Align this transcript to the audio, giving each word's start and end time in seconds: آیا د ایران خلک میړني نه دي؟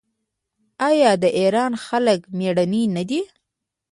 آیا 0.89 1.11
د 1.23 1.25
ایران 1.39 1.73
خلک 1.85 2.19
میړني 2.37 2.83
نه 2.95 3.03
دي؟ 3.09 3.21